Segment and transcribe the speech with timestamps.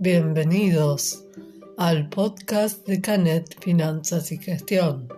[0.00, 1.24] Bienvenidos
[1.76, 5.08] al podcast de Canet Finanzas y Gestión.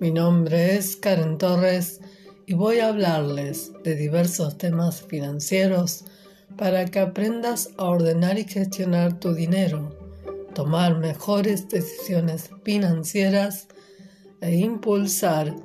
[0.00, 2.02] Mi nombre es Karen Torres
[2.44, 6.04] y voy a hablarles de diversos temas financieros
[6.58, 9.96] para que aprendas a ordenar y gestionar tu dinero,
[10.54, 13.66] tomar mejores decisiones financieras
[14.42, 15.56] e impulsar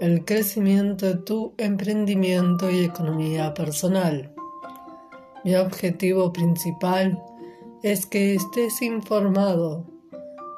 [0.00, 4.32] el crecimiento de tu emprendimiento y economía personal.
[5.44, 7.22] Mi objetivo principal
[7.82, 9.84] es que estés informado,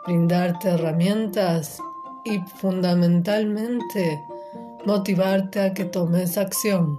[0.07, 1.79] brindarte herramientas
[2.25, 4.21] y fundamentalmente
[4.85, 6.99] motivarte a que tomes acción.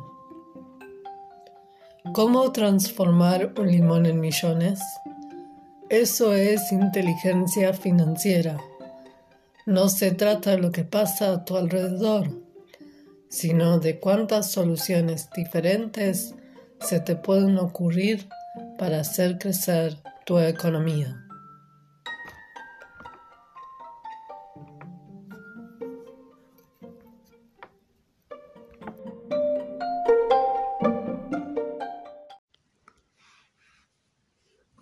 [2.13, 4.79] ¿Cómo transformar un limón en millones?
[5.89, 8.57] Eso es inteligencia financiera.
[9.65, 12.29] No se trata de lo que pasa a tu alrededor,
[13.29, 16.33] sino de cuántas soluciones diferentes
[16.79, 18.27] se te pueden ocurrir
[18.77, 21.19] para hacer crecer tu economía.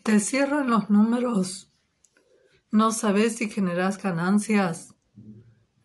[0.04, 1.72] ¿Te cierran los números?
[2.70, 4.94] ¿No sabes si generas ganancias?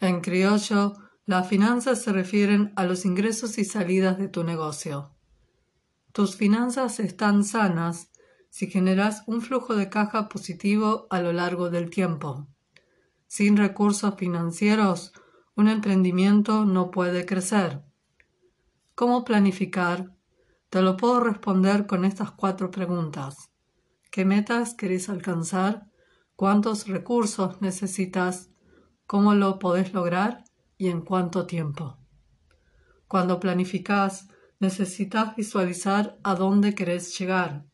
[0.00, 0.94] En criollo,
[1.26, 5.12] las finanzas se refieren a los ingresos y salidas de tu negocio.
[6.12, 8.10] Tus finanzas están sanas
[8.56, 12.48] si generas un flujo de caja positivo a lo largo del tiempo.
[13.26, 15.12] Sin recursos financieros,
[15.56, 17.82] un emprendimiento no puede crecer.
[18.94, 20.16] ¿Cómo planificar?
[20.70, 23.50] Te lo puedo responder con estas cuatro preguntas.
[24.10, 25.90] ¿Qué metas querés alcanzar?
[26.34, 28.48] ¿Cuántos recursos necesitas?
[29.06, 30.44] ¿Cómo lo podés lograr?
[30.78, 31.98] ¿Y en cuánto tiempo?
[33.06, 34.28] Cuando planificas,
[34.60, 37.66] necesitas visualizar a dónde querés llegar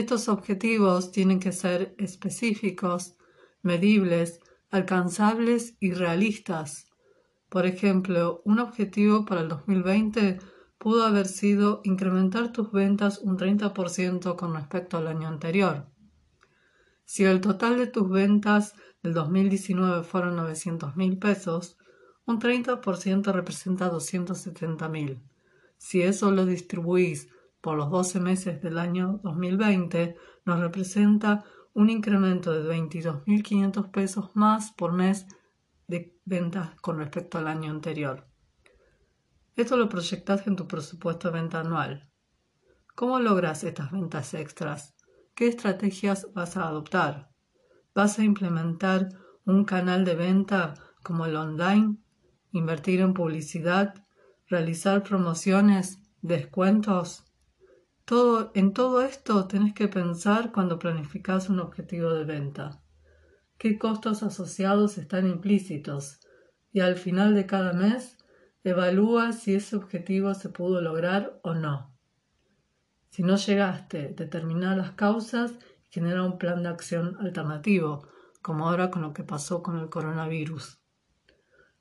[0.00, 3.16] estos objetivos tienen que ser específicos,
[3.62, 6.88] medibles, alcanzables y realistas.
[7.48, 10.38] Por ejemplo, un objetivo para el 2020
[10.78, 15.86] pudo haber sido incrementar tus ventas un 30% con respecto al año anterior.
[17.04, 21.78] Si el total de tus ventas del 2019 fueron 900 mil pesos,
[22.26, 25.22] un 30% representa 270 mil.
[25.78, 27.28] Si eso lo distribuís
[27.60, 34.72] por los 12 meses del año 2020 nos representa un incremento de 22.500 pesos más
[34.72, 35.26] por mes
[35.86, 38.26] de ventas con respecto al año anterior.
[39.56, 42.08] Esto lo proyectas en tu presupuesto de venta anual.
[42.94, 44.94] ¿Cómo logras estas ventas extras?
[45.34, 47.30] ¿Qué estrategias vas a adoptar?
[47.94, 49.08] ¿Vas a implementar
[49.44, 51.96] un canal de venta como el online?
[52.52, 53.94] ¿Invertir en publicidad?
[54.48, 56.02] ¿Realizar promociones?
[56.22, 57.27] ¿Descuentos?
[58.54, 62.82] En todo esto tenés que pensar cuando planificas un objetivo de venta.
[63.58, 66.18] ¿Qué costos asociados están implícitos?
[66.72, 68.16] Y al final de cada mes,
[68.64, 71.94] evalúa si ese objetivo se pudo lograr o no.
[73.10, 75.52] Si no llegaste, determina las causas
[75.82, 78.08] y genera un plan de acción alternativo,
[78.40, 80.80] como ahora con lo que pasó con el coronavirus.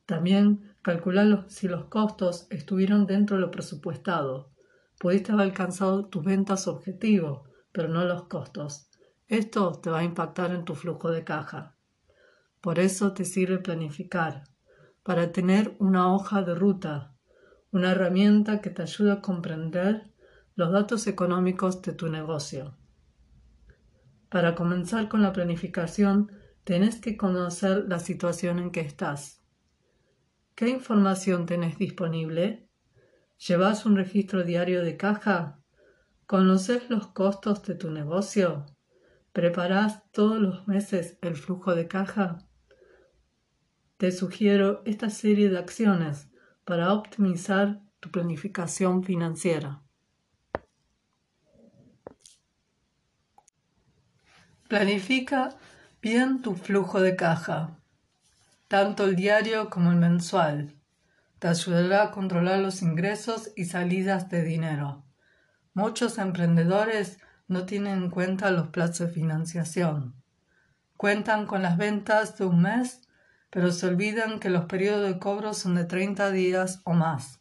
[0.05, 4.56] También calcular si los costos estuvieron dentro de lo presupuestado
[4.99, 8.89] Pudiste haber alcanzado tus ventas objetivo, pero no los costos.
[9.27, 11.75] Esto te va a impactar en tu flujo de caja.
[12.61, 14.45] Por eso te sirve planificar,
[15.03, 17.13] para tener una hoja de ruta,
[17.71, 20.11] una herramienta que te ayude a comprender
[20.55, 22.75] los datos económicos de tu negocio.
[24.29, 26.31] Para comenzar con la planificación,
[26.63, 29.43] tenés que conocer la situación en que estás.
[30.55, 32.66] ¿Qué información tenés disponible?
[33.37, 35.59] ¿Llevas un registro diario de caja?
[36.25, 38.65] ¿Conoces los costos de tu negocio?
[39.31, 42.39] ¿Preparás todos los meses el flujo de caja?
[43.97, 46.29] Te sugiero esta serie de acciones
[46.65, 49.83] para optimizar tu planificación financiera.
[54.67, 55.55] Planifica
[56.01, 57.79] bien tu flujo de caja,
[58.67, 60.76] tanto el diario como el mensual
[61.39, 65.03] te ayudará a controlar los ingresos y salidas de dinero.
[65.73, 70.15] Muchos emprendedores no tienen en cuenta los plazos de financiación.
[70.97, 73.01] Cuentan con las ventas de un mes,
[73.51, 77.39] pero se olvidan que los periodos de cobro son de 30 días o más.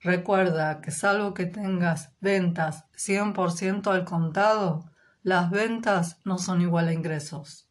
[0.00, 4.90] Recuerda que salvo que tengas ventas 100% al contado,
[5.22, 7.70] las ventas no son igual a ingresos.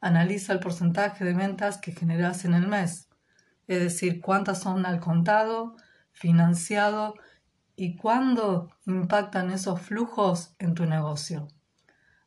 [0.00, 3.09] Analiza el porcentaje de ventas que generas en el mes
[3.70, 5.76] es decir, cuántas son al contado,
[6.10, 7.14] financiado
[7.76, 11.46] y cuándo impactan esos flujos en tu negocio.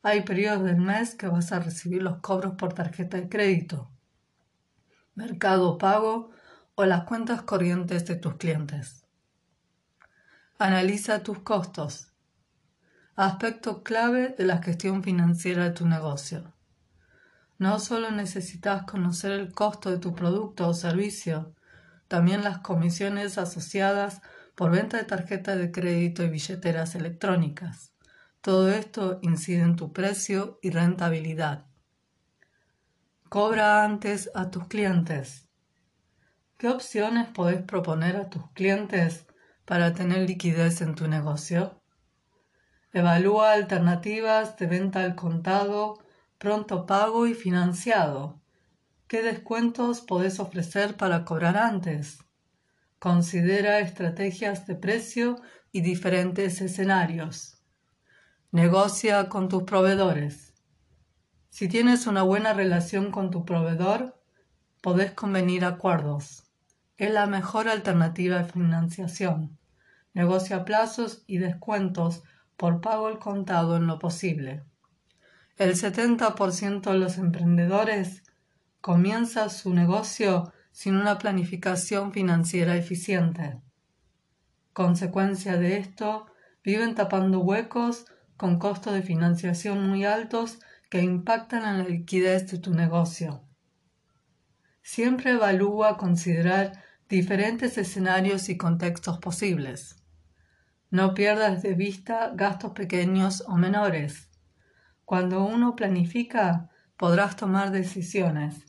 [0.04, 3.92] Hay periodos del mes que vas a recibir los cobros por tarjeta de crédito,
[5.16, 6.32] mercado pago
[6.76, 9.06] o las cuentas corrientes de tus clientes.
[10.58, 12.14] Analiza tus costos.
[13.18, 16.54] Aspecto clave de la gestión financiera de tu negocio.
[17.64, 21.56] No solo necesitas conocer el costo de tu producto o servicio,
[22.10, 24.22] también las comisiones asociadas
[24.54, 27.94] por venta de tarjetas de crédito y billeteras electrónicas.
[28.42, 31.68] Todo esto incide en tu precio y rentabilidad.
[33.30, 35.48] Cobra antes a tus clientes.
[36.58, 39.26] ¿Qué opciones podés proponer a tus clientes
[39.64, 41.82] para tener liquidez en tu negocio?
[42.92, 46.03] Evalúa alternativas de venta al contado,
[46.44, 48.42] pronto pago y financiado.
[49.08, 52.20] ¿Qué descuentos podés ofrecer para cobrar antes?
[53.00, 55.38] Considera estrategias de precio
[55.72, 57.64] y diferentes escenarios.
[58.52, 60.54] Negocia con tus proveedores.
[61.48, 64.22] Si tienes una buena relación con tu proveedor,
[64.82, 66.52] podés convenir acuerdos.
[66.98, 69.58] Es la mejor alternativa de financiación.
[70.14, 72.22] Negocia plazos y descuentos
[72.58, 74.66] por pago al contado en lo posible.
[75.58, 78.24] El 70% de los emprendedores
[78.82, 83.62] comienza su negocio sin una planificación financiera eficiente.
[84.74, 86.26] Consecuencia de esto,
[86.64, 88.06] viven tapando huecos
[88.36, 90.60] con costos de financiación muy altos
[90.90, 93.44] que impactan en la liquidez de tu negocio.
[94.82, 99.98] Siempre evalúa considerar diferentes escenarios y contextos posibles.
[100.90, 104.33] No pierdas de vista gastos pequeños o menores.
[105.06, 108.66] Cuando uno planifica, podrás tomar decisiones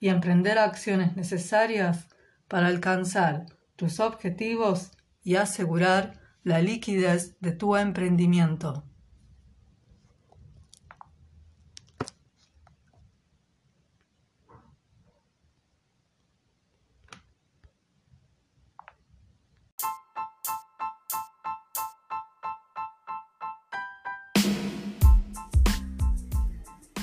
[0.00, 2.08] y emprender acciones necesarias
[2.48, 3.46] para alcanzar
[3.76, 4.92] tus objetivos
[5.22, 8.84] y asegurar la liquidez de tu emprendimiento.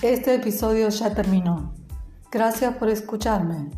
[0.03, 1.73] Este episodio ya terminó.
[2.29, 3.69] Gracias por escucharme.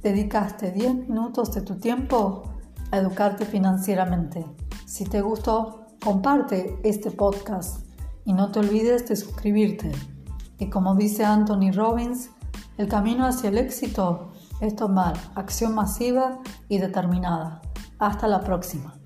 [0.00, 2.54] Dedicaste 10 minutos de tu tiempo
[2.90, 4.46] a educarte financieramente.
[4.86, 7.86] Si te gustó, comparte este podcast
[8.24, 9.92] y no te olvides de suscribirte.
[10.58, 12.30] Y como dice Anthony Robbins,
[12.78, 14.32] el camino hacia el éxito
[14.62, 17.60] es tomar acción masiva y determinada.
[17.98, 18.97] Hasta la próxima.